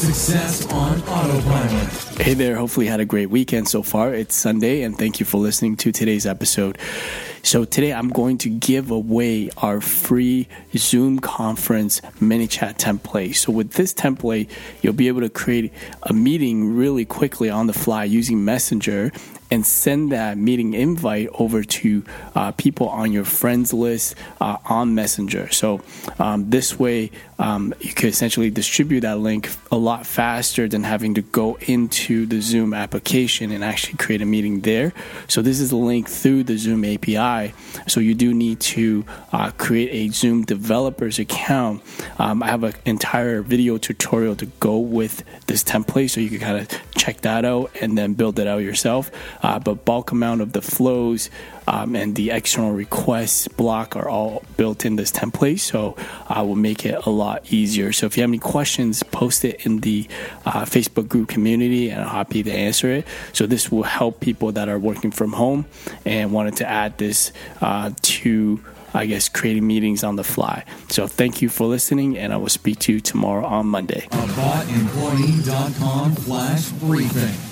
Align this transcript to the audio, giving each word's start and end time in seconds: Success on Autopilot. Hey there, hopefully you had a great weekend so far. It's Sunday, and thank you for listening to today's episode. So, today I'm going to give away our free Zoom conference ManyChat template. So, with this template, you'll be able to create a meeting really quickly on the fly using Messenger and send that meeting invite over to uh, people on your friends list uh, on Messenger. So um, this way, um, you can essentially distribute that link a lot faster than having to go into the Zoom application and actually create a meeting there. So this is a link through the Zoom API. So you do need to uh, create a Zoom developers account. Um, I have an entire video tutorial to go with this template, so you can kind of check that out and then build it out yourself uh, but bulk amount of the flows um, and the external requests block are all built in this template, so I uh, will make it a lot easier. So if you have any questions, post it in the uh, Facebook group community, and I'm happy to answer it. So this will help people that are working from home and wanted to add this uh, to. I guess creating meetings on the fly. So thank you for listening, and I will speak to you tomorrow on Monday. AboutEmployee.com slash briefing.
Success 0.00 0.66
on 0.72 0.98
Autopilot. 1.02 2.18
Hey 2.18 2.32
there, 2.32 2.56
hopefully 2.56 2.86
you 2.86 2.90
had 2.90 3.00
a 3.00 3.04
great 3.04 3.28
weekend 3.28 3.68
so 3.68 3.82
far. 3.82 4.14
It's 4.14 4.34
Sunday, 4.34 4.80
and 4.80 4.96
thank 4.96 5.20
you 5.20 5.26
for 5.26 5.36
listening 5.36 5.76
to 5.76 5.92
today's 5.92 6.24
episode. 6.24 6.78
So, 7.42 7.66
today 7.66 7.92
I'm 7.92 8.08
going 8.08 8.38
to 8.38 8.48
give 8.48 8.90
away 8.90 9.50
our 9.58 9.82
free 9.82 10.48
Zoom 10.74 11.18
conference 11.18 12.00
ManyChat 12.18 12.78
template. 12.78 13.36
So, 13.36 13.52
with 13.52 13.72
this 13.72 13.92
template, 13.92 14.48
you'll 14.80 14.94
be 14.94 15.08
able 15.08 15.20
to 15.20 15.28
create 15.28 15.70
a 16.04 16.14
meeting 16.14 16.74
really 16.74 17.04
quickly 17.04 17.50
on 17.50 17.66
the 17.66 17.74
fly 17.74 18.04
using 18.04 18.42
Messenger 18.42 19.12
and 19.50 19.66
send 19.66 20.12
that 20.12 20.38
meeting 20.38 20.74
invite 20.74 21.28
over 21.34 21.64
to 21.64 22.04
uh, 22.34 22.52
people 22.52 22.88
on 22.88 23.12
your 23.12 23.24
friends 23.24 23.72
list 23.72 24.14
uh, 24.40 24.56
on 24.64 24.94
Messenger. 24.94 25.50
So 25.50 25.80
um, 26.18 26.50
this 26.50 26.78
way, 26.78 27.10
um, 27.38 27.74
you 27.80 27.92
can 27.92 28.08
essentially 28.08 28.50
distribute 28.50 29.00
that 29.00 29.18
link 29.18 29.50
a 29.72 29.76
lot 29.76 30.06
faster 30.06 30.68
than 30.68 30.84
having 30.84 31.14
to 31.14 31.22
go 31.22 31.56
into 31.62 32.26
the 32.26 32.40
Zoom 32.40 32.74
application 32.74 33.50
and 33.50 33.64
actually 33.64 33.96
create 33.96 34.20
a 34.22 34.26
meeting 34.26 34.60
there. 34.60 34.92
So 35.26 35.42
this 35.42 35.58
is 35.58 35.72
a 35.72 35.76
link 35.76 36.08
through 36.08 36.44
the 36.44 36.58
Zoom 36.58 36.84
API. 36.84 37.54
So 37.88 38.00
you 38.00 38.14
do 38.14 38.34
need 38.34 38.60
to 38.60 39.04
uh, 39.32 39.50
create 39.52 39.90
a 39.90 40.12
Zoom 40.12 40.44
developers 40.44 41.18
account. 41.18 41.82
Um, 42.18 42.42
I 42.42 42.48
have 42.48 42.62
an 42.62 42.74
entire 42.84 43.42
video 43.42 43.78
tutorial 43.78 44.36
to 44.36 44.46
go 44.46 44.78
with 44.78 45.24
this 45.46 45.64
template, 45.64 46.10
so 46.10 46.20
you 46.20 46.28
can 46.28 46.40
kind 46.40 46.58
of 46.58 46.94
check 46.94 47.22
that 47.22 47.44
out 47.44 47.70
and 47.80 47.96
then 47.96 48.12
build 48.12 48.38
it 48.38 48.46
out 48.46 48.58
yourself 48.58 49.10
uh, 49.42 49.58
but 49.58 49.84
bulk 49.84 50.12
amount 50.12 50.40
of 50.40 50.52
the 50.52 50.62
flows 50.62 51.30
um, 51.66 51.94
and 51.94 52.16
the 52.16 52.30
external 52.30 52.72
requests 52.72 53.48
block 53.48 53.96
are 53.96 54.08
all 54.08 54.42
built 54.56 54.84
in 54.84 54.96
this 54.96 55.12
template, 55.12 55.60
so 55.60 55.96
I 56.28 56.40
uh, 56.40 56.44
will 56.44 56.56
make 56.56 56.84
it 56.84 57.06
a 57.06 57.10
lot 57.10 57.52
easier. 57.52 57.92
So 57.92 58.06
if 58.06 58.16
you 58.16 58.22
have 58.22 58.30
any 58.30 58.38
questions, 58.38 59.02
post 59.02 59.44
it 59.44 59.64
in 59.64 59.80
the 59.80 60.08
uh, 60.44 60.64
Facebook 60.64 61.08
group 61.08 61.28
community, 61.28 61.90
and 61.90 62.02
I'm 62.02 62.08
happy 62.08 62.42
to 62.42 62.52
answer 62.52 62.90
it. 62.90 63.06
So 63.32 63.46
this 63.46 63.70
will 63.70 63.84
help 63.84 64.20
people 64.20 64.52
that 64.52 64.68
are 64.68 64.78
working 64.78 65.10
from 65.10 65.32
home 65.32 65.66
and 66.04 66.32
wanted 66.32 66.56
to 66.56 66.68
add 66.68 66.98
this 66.98 67.32
uh, 67.60 67.92
to. 68.02 68.64
I 68.92 69.06
guess 69.06 69.28
creating 69.28 69.68
meetings 69.68 70.02
on 70.02 70.16
the 70.16 70.24
fly. 70.24 70.64
So 70.88 71.06
thank 71.06 71.42
you 71.42 71.48
for 71.48 71.68
listening, 71.68 72.18
and 72.18 72.32
I 72.32 72.36
will 72.38 72.48
speak 72.48 72.80
to 72.80 72.92
you 72.92 72.98
tomorrow 72.98 73.46
on 73.46 73.66
Monday. 73.66 74.08
AboutEmployee.com 74.10 76.16
slash 76.16 76.70
briefing. 76.70 77.49